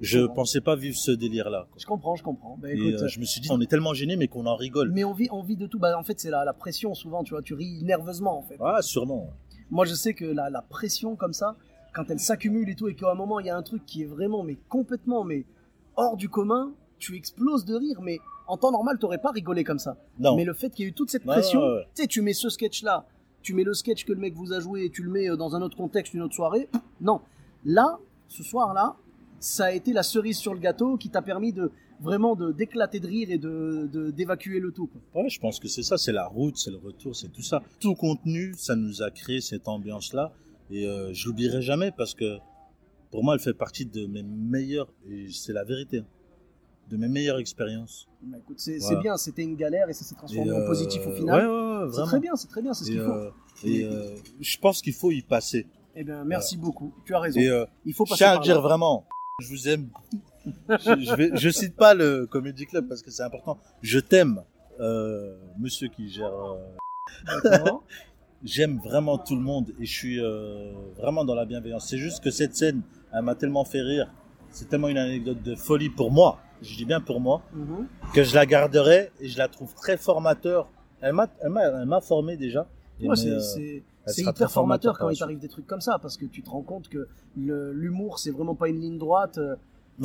je 0.00 0.18
Ouais. 0.20 0.34
pensais 0.34 0.60
pas 0.60 0.74
vivre 0.76 0.96
ce 0.96 1.10
délire-là. 1.12 1.66
je 1.78 1.86
comprends, 1.86 2.16
je 2.16 2.22
comprends. 2.24 2.56
Bah, 2.60 2.68
Et 2.70 2.74
écoute, 2.74 3.02
euh, 3.02 3.08
je 3.08 3.20
me 3.20 3.24
suis 3.24 3.40
dit, 3.40 3.48
on 3.52 3.60
est 3.60 3.70
tellement 3.70 3.94
gêné, 3.94 4.16
mais 4.16 4.26
qu'on 4.28 4.46
en 4.46 4.56
rigole. 4.56 4.90
mais 4.92 5.04
on 5.04 5.12
vit, 5.12 5.28
on 5.30 5.42
vit 5.42 5.56
de 5.56 5.66
tout. 5.66 5.78
Bah, 5.78 5.96
en 5.98 6.02
fait, 6.02 6.18
c'est 6.18 6.30
la, 6.30 6.44
la 6.44 6.52
pression, 6.52 6.94
souvent, 6.94 7.22
tu 7.22 7.30
vois, 7.34 7.42
tu 7.42 7.54
ris 7.54 7.82
nerveusement, 7.84 8.38
en 8.38 8.42
fait. 8.42 8.56
Ah, 8.60 8.82
sûrement. 8.82 9.30
Moi, 9.70 9.84
je 9.84 9.94
sais 9.94 10.14
que 10.14 10.24
la, 10.24 10.50
la 10.50 10.62
pression 10.62 11.14
comme 11.16 11.32
ça, 11.32 11.56
quand 11.92 12.10
elle 12.10 12.18
s'accumule 12.18 12.68
et 12.70 12.74
tout, 12.74 12.88
et 12.88 12.94
qu'à 12.96 13.10
un 13.10 13.14
moment, 13.14 13.38
il 13.40 13.46
y 13.46 13.50
a 13.50 13.56
un 13.56 13.62
truc 13.62 13.84
qui 13.86 14.02
est 14.02 14.06
vraiment, 14.06 14.42
mais 14.42 14.56
complètement, 14.68 15.22
mais 15.22 15.44
hors 15.96 16.16
du 16.16 16.28
commun, 16.28 16.72
tu 16.98 17.14
exploses 17.16 17.64
de 17.64 17.74
rire, 17.74 18.00
mais 18.02 18.18
en 18.48 18.56
temps 18.56 18.72
normal, 18.72 18.98
t'aurais 18.98 19.18
pas 19.18 19.30
rigolé 19.30 19.62
comme 19.62 19.78
ça. 19.78 19.96
Non. 20.18 20.34
Mais 20.34 20.44
le 20.44 20.54
fait 20.54 20.70
qu'il 20.70 20.84
y 20.84 20.88
ait 20.88 20.90
eu 20.90 20.94
toute 20.94 21.10
cette 21.10 21.24
pression, 21.24 21.60
ouais, 21.60 21.74
ouais. 21.76 21.84
tu 21.94 22.02
sais, 22.02 22.08
tu 22.08 22.20
mets 22.22 22.32
ce 22.32 22.48
sketch-là, 22.48 23.06
tu 23.42 23.54
mets 23.54 23.64
le 23.64 23.74
sketch 23.74 24.04
que 24.04 24.12
le 24.12 24.18
mec 24.20 24.34
vous 24.34 24.52
a 24.52 24.60
joué 24.60 24.84
et 24.84 24.90
tu 24.90 25.02
le 25.02 25.10
mets 25.10 25.28
euh, 25.30 25.36
dans 25.36 25.54
un 25.56 25.62
autre 25.62 25.76
contexte, 25.76 26.14
une 26.14 26.22
autre 26.22 26.34
soirée. 26.34 26.68
Non. 27.00 27.20
Là, 27.64 27.98
ce 28.28 28.42
soir-là, 28.42 28.96
ça 29.38 29.66
a 29.66 29.72
été 29.72 29.92
la 29.92 30.02
cerise 30.02 30.36
sur 30.38 30.52
le 30.54 30.60
gâteau 30.60 30.96
qui 30.96 31.08
t'a 31.08 31.22
permis 31.22 31.52
de, 31.52 31.70
vraiment 32.00 32.34
de 32.36 32.52
d'éclater 32.52 33.00
de 33.00 33.06
rire 33.06 33.30
et 33.30 33.38
de 33.38 34.10
d'évacuer 34.10 34.60
le 34.60 34.70
tout. 34.72 34.86
quoi. 35.12 35.22
Ouais, 35.22 35.28
je 35.30 35.40
pense 35.40 35.58
que 35.60 35.68
c'est 35.68 35.82
ça, 35.82 35.96
c'est 35.98 36.12
la 36.12 36.26
route, 36.26 36.56
c'est 36.58 36.70
le 36.70 36.76
retour, 36.78 37.14
c'est 37.16 37.28
tout 37.32 37.42
ça. 37.42 37.62
Tout 37.80 37.94
contenu, 37.94 38.54
ça 38.56 38.76
nous 38.76 39.02
a 39.02 39.10
créé 39.10 39.40
cette 39.40 39.66
ambiance-là. 39.68 40.32
Et 40.70 40.86
euh, 40.86 41.12
je 41.12 41.26
l'oublierai 41.28 41.62
jamais 41.62 41.90
parce 41.90 42.14
que 42.14 42.38
pour 43.10 43.24
moi, 43.24 43.34
elle 43.34 43.40
fait 43.40 43.54
partie 43.54 43.86
de 43.86 44.06
mes 44.06 44.22
meilleures, 44.22 44.88
et 45.10 45.26
c'est 45.32 45.52
la 45.52 45.64
vérité, 45.64 45.98
hein, 45.98 46.06
de 46.90 46.96
mes 46.96 47.08
meilleures 47.08 47.38
expériences. 47.40 48.06
Bah, 48.22 48.38
écoute, 48.38 48.60
c'est 48.60 48.78
Voilà. 48.78 49.00
bien, 49.00 49.16
c'était 49.16 49.42
une 49.42 49.56
galère 49.56 49.88
et 49.88 49.92
ça 49.92 50.04
s'est 50.04 50.14
transformé 50.14 50.52
en 50.52 50.60
euh, 50.60 50.66
positif 50.66 51.04
au 51.06 51.10
final. 51.10 51.34
ouais, 51.34 51.46
ouais, 51.46 51.69
c'est 51.86 51.92
vraiment. 51.92 52.06
très 52.06 52.20
bien, 52.20 52.36
c'est 52.36 52.48
très 52.48 52.62
bien, 52.62 52.72
c'est 52.74 52.84
ce 52.84 52.90
Et, 52.90 52.94
qu'il 52.94 53.02
faut. 53.02 53.10
euh, 53.12 53.30
et 53.64 53.84
euh, 53.84 54.14
je 54.40 54.58
pense 54.58 54.80
qu'il 54.82 54.92
faut 54.94 55.10
y 55.10 55.22
passer. 55.22 55.66
Eh 55.96 56.04
bien, 56.04 56.24
merci 56.24 56.56
beaucoup. 56.56 56.94
Tu 57.04 57.14
as 57.14 57.18
raison. 57.20 57.40
Et 57.40 57.48
euh, 57.48 57.64
Il 57.84 57.94
faut 57.94 58.04
je 58.06 58.10
passer 58.10 58.18
tiens 58.18 58.28
à 58.30 58.32
par 58.34 58.40
le 58.40 58.44
dire 58.44 58.60
vraiment, 58.62 59.06
je 59.40 59.48
vous 59.48 59.68
aime. 59.68 59.88
je, 60.68 61.14
vais, 61.16 61.30
je 61.34 61.50
cite 61.50 61.76
pas 61.76 61.94
le 61.94 62.26
Comedy 62.26 62.66
Club 62.66 62.88
parce 62.88 63.02
que 63.02 63.10
c'est 63.10 63.22
important. 63.22 63.58
Je 63.82 63.98
t'aime, 63.98 64.42
euh, 64.80 65.36
monsieur 65.58 65.88
qui 65.88 66.08
gère. 66.08 66.32
euh. 66.32 67.70
J'aime 68.42 68.78
vraiment 68.82 69.18
tout 69.18 69.34
le 69.36 69.42
monde 69.42 69.70
et 69.78 69.84
je 69.84 69.92
suis 69.92 70.18
euh, 70.18 70.72
vraiment 70.96 71.26
dans 71.26 71.34
la 71.34 71.44
bienveillance. 71.44 71.86
C'est 71.88 71.98
juste 71.98 72.24
que 72.24 72.30
cette 72.30 72.56
scène, 72.56 72.80
elle 73.12 73.22
m'a 73.22 73.34
tellement 73.34 73.64
fait 73.66 73.82
rire. 73.82 74.10
C'est 74.50 74.66
tellement 74.68 74.88
une 74.88 74.96
anecdote 74.96 75.42
de 75.42 75.54
folie 75.54 75.90
pour 75.90 76.10
moi. 76.10 76.38
Je 76.62 76.74
dis 76.74 76.84
bien 76.86 77.00
pour 77.00 77.20
moi 77.20 77.42
Mhm. 77.52 77.86
que 78.14 78.22
je 78.24 78.34
la 78.34 78.46
garderai 78.46 79.10
et 79.20 79.28
je 79.28 79.36
la 79.36 79.48
trouve 79.48 79.74
très 79.74 79.98
formateur. 79.98 80.68
Elle 81.02 81.12
m'a, 81.14 81.28
elle 81.40 81.48
m'a, 81.50 81.62
elle 81.64 81.86
m'a 81.86 82.00
formé 82.00 82.36
déjà. 82.36 82.66
Ouais, 83.02 83.16
c'est 83.16 83.28
euh, 83.30 83.40
c'est- 83.40 83.82
hyper 84.22 84.50
formateur 84.50 84.98
quand 84.98 85.08
il 85.10 85.18
t'arrive 85.18 85.38
des 85.38 85.48
trucs 85.48 85.66
comme 85.66 85.80
ça 85.80 85.98
parce 86.00 86.16
que 86.16 86.24
tu 86.26 86.42
te 86.42 86.50
rends 86.50 86.62
compte 86.62 86.88
que 86.88 87.06
l'humour 87.36 88.18
c'est 88.18 88.30
vraiment 88.30 88.54
pas 88.54 88.68
une 88.68 88.80
ligne 88.80 88.98
droite. 88.98 89.38
euh. 89.38 89.56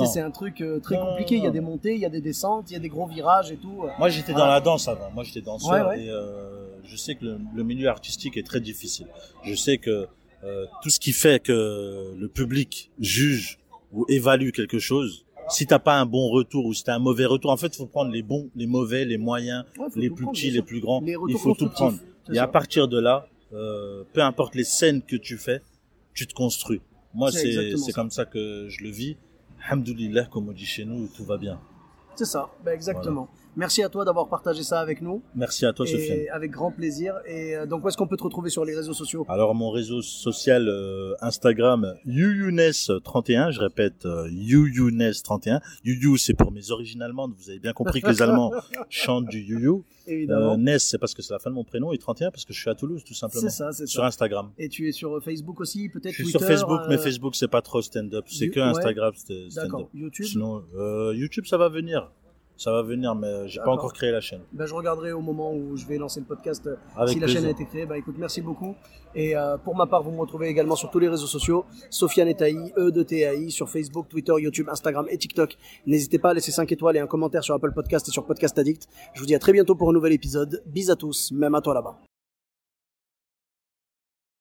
C'est 0.05 0.19
un 0.19 0.31
truc 0.31 0.59
euh, 0.59 0.79
très 0.81 0.95
Non, 0.97 1.05
compliqué. 1.05 1.37
Il 1.37 1.43
y 1.43 1.47
a 1.47 1.51
des 1.51 1.61
montées, 1.61 1.93
il 1.95 2.01
y 2.01 2.05
a 2.05 2.09
des 2.09 2.19
descentes, 2.19 2.69
il 2.69 2.73
y 2.73 2.75
a 2.75 2.79
des 2.79 2.89
gros 2.89 3.05
virages 3.07 3.51
et 3.51 3.55
tout. 3.55 3.83
Moi, 3.97 4.09
j'étais 4.09 4.33
dans 4.33 4.45
la 4.45 4.59
danse 4.59 4.89
avant. 4.89 5.09
Moi, 5.11 5.23
j'étais 5.23 5.39
danseur 5.39 5.71
Ouais, 5.71 5.81
ouais. 5.95 6.03
et 6.03 6.09
euh, 6.09 6.67
je 6.83 6.97
sais 6.97 7.15
que 7.15 7.23
le, 7.23 7.37
le 7.55 7.63
milieu 7.63 7.87
artistique 7.87 8.35
est 8.35 8.45
très 8.45 8.59
difficile. 8.59 9.07
Je 9.45 9.55
sais 9.55 9.77
que 9.77 10.07
euh, 10.43 10.65
tout 10.81 10.89
ce 10.89 10.99
qui 10.99 11.13
fait 11.13 11.41
que 11.41 12.13
le 12.17 12.27
public 12.27 12.91
juge 12.99 13.57
ou 13.93 14.05
évalue 14.09 14.49
quelque 14.49 14.79
chose, 14.79 15.23
si 15.49 15.65
t'as 15.65 15.79
pas 15.79 15.99
un 15.99 16.05
bon 16.05 16.29
retour 16.29 16.65
ou 16.65 16.73
si 16.73 16.83
t'as 16.83 16.95
un 16.95 16.99
mauvais 16.99 17.25
retour, 17.25 17.51
en 17.51 17.57
fait, 17.57 17.67
il 17.67 17.77
faut 17.77 17.85
prendre 17.85 18.11
les 18.11 18.23
bons, 18.23 18.49
les 18.55 18.67
mauvais, 18.67 19.05
les 19.05 19.17
moyens, 19.17 19.65
Ouais, 19.77 19.87
les 19.95 20.09
plus 20.09 20.23
prendre, 20.23 20.37
petits, 20.37 20.51
les 20.51 20.61
plus 20.61 20.79
grands. 20.79 21.01
Les 21.01 21.15
Il 21.29 21.37
faut 21.37 21.53
tout 21.53 21.69
prendre. 21.69 21.97
Et 22.31 22.39
à 22.39 22.47
partir 22.47 22.87
de 22.87 22.99
là, 22.99 23.27
euh, 23.53 24.03
peu 24.13 24.21
importe 24.21 24.55
les 24.55 24.63
scènes 24.63 25.01
que 25.01 25.15
tu 25.15 25.37
fais, 25.37 25.61
tu 26.13 26.25
te 26.27 26.33
construis. 26.33 26.81
Moi, 27.13 27.31
C'est 27.31 27.77
c'est 27.77 27.91
comme 27.93 28.11
ça 28.11 28.25
que 28.25 28.67
je 28.69 28.83
le 28.83 28.89
vis. 28.89 29.17
Alhamdoulilah, 29.67 30.25
comme 30.25 30.49
on 30.49 30.51
dit 30.51 30.65
chez 30.65 30.85
nous, 30.85 31.07
tout 31.07 31.23
va 31.23 31.37
bien. 31.37 31.59
C'est 32.15 32.25
ça, 32.25 32.49
bah, 32.63 32.73
exactement. 32.73 33.27
Merci 33.57 33.83
à 33.83 33.89
toi 33.89 34.03
d'avoir 34.05 34.27
partagé 34.27 34.63
ça 34.63 34.79
avec 34.79 35.01
nous. 35.01 35.21
Merci 35.35 35.65
à 35.65 35.73
toi, 35.73 35.85
Sofiane. 35.87 36.17
et 36.17 36.29
avec 36.29 36.51
grand 36.51 36.71
plaisir. 36.71 37.15
Et 37.25 37.55
euh, 37.55 37.65
donc, 37.65 37.83
où 37.85 37.87
est-ce 37.87 37.97
qu'on 37.97 38.07
peut 38.07 38.17
te 38.17 38.23
retrouver 38.23 38.49
sur 38.49 38.65
les 38.65 38.75
réseaux 38.75 38.93
sociaux? 38.93 39.25
Alors 39.29 39.55
mon 39.55 39.69
réseau 39.71 40.01
social 40.01 40.67
euh, 40.67 41.13
Instagram 41.21 41.95
youyounes31, 42.05 43.51
je 43.51 43.59
répète 43.59 44.05
euh, 44.05 44.27
youyounes31. 44.29 45.61
Youyou 45.83 46.17
c'est 46.17 46.33
pour 46.33 46.51
mes 46.51 46.71
origines 46.71 47.01
allemandes, 47.01 47.33
vous 47.37 47.49
avez 47.49 47.59
bien 47.59 47.73
compris 47.73 48.01
que 48.01 48.09
les 48.09 48.21
Allemands 48.21 48.51
chantent 48.89 49.27
du 49.27 49.39
youyou. 49.41 49.83
Évidemment. 50.07 50.53
Euh, 50.53 50.57
Ness 50.57 50.83
c'est 50.87 50.97
parce 50.99 51.13
que 51.15 51.21
c'est 51.21 51.33
la 51.33 51.39
fin 51.39 51.49
de 51.49 51.55
mon 51.55 51.63
prénom 51.63 51.91
et 51.91 51.97
31 51.97 52.29
parce 52.31 52.45
que 52.45 52.53
je 52.53 52.59
suis 52.59 52.69
à 52.69 52.75
Toulouse 52.75 53.03
tout 53.03 53.13
simplement. 53.15 53.41
c'est 53.41 53.49
ça, 53.49 53.71
c'est 53.71 53.87
Sur 53.87 54.01
ça. 54.01 54.07
Instagram. 54.07 54.51
Et 54.59 54.69
tu 54.69 54.87
es 54.87 54.91
sur 54.91 55.21
Facebook 55.23 55.59
aussi, 55.61 55.89
peut-être 55.89 56.11
Je 56.13 56.23
suis 56.23 56.25
Twitter 56.25 56.39
sur 56.39 56.47
Facebook 56.47 56.81
mais 56.89 56.97
Facebook 56.97 57.35
c'est 57.35 57.47
pas 57.47 57.61
trop 57.61 57.81
stand-up, 57.81 58.25
c'est 58.27 58.49
que 58.49 58.59
ouais. 58.59 58.65
Instagram 58.67 59.13
stand- 59.15 59.49
stand-up. 59.49 59.63
D'accord. 59.71 59.89
YouTube? 59.93 60.25
Sinon 60.25 60.63
euh, 60.77 61.13
YouTube 61.15 61.45
ça 61.47 61.57
va 61.57 61.69
venir. 61.69 62.11
Ça 62.57 62.71
va 62.71 62.81
venir 62.83 63.15
mais 63.15 63.47
j'ai 63.47 63.59
pas 63.59 63.71
encore 63.71 63.91
créé 63.91 64.11
la 64.11 64.21
chaîne. 64.21 64.41
Ben, 64.53 64.65
je 64.65 64.73
regarderai 64.73 65.11
au 65.11 65.19
moment 65.21 65.53
où 65.53 65.75
je 65.75 65.85
vais 65.85 65.97
lancer 65.97 66.21
le 66.21 66.25
podcast 66.25 66.65
euh, 66.67 66.75
Avec 66.95 67.13
si 67.13 67.19
la 67.19 67.25
plaisir. 67.25 67.41
chaîne 67.41 67.47
a 67.49 67.51
été 67.51 67.65
créée. 67.65 67.85
Bah 67.85 67.97
écoute, 67.97 68.15
merci 68.17 68.41
beaucoup. 68.41 68.75
Et 69.13 69.35
euh, 69.35 69.57
pour 69.57 69.75
ma 69.75 69.85
part, 69.85 70.03
vous 70.03 70.11
me 70.11 70.19
retrouvez 70.19 70.47
également 70.47 70.75
sur 70.75 70.89
tous 70.89 70.99
les 70.99 71.09
réseaux 71.09 71.27
sociaux. 71.27 71.65
Sofiane 71.89 72.29
Etaï, 72.29 72.73
E 72.77 72.91
de 72.91 73.03
TAI, 73.03 73.49
sur 73.49 73.69
Facebook, 73.69 74.07
Twitter, 74.09 74.33
YouTube, 74.37 74.69
Instagram 74.69 75.05
et 75.09 75.17
TikTok. 75.17 75.57
N'hésitez 75.85 76.17
pas 76.19 76.29
à 76.29 76.33
laisser 76.33 76.51
5 76.51 76.71
étoiles 76.71 76.95
et 76.95 76.99
un 76.99 77.07
commentaire 77.07 77.43
sur 77.43 77.53
Apple 77.55 77.73
Podcast 77.73 78.07
et 78.07 78.11
sur 78.11 78.25
Podcast 78.25 78.57
Addict. 78.57 78.87
Je 79.13 79.19
vous 79.19 79.25
dis 79.25 79.35
à 79.35 79.39
très 79.39 79.51
bientôt 79.51 79.75
pour 79.75 79.89
un 79.89 79.93
nouvel 79.93 80.13
épisode. 80.13 80.63
Bis 80.65 80.89
à 80.89 80.95
tous, 80.95 81.31
même 81.33 81.55
à 81.55 81.61
toi 81.61 81.73
là-bas. 81.73 82.14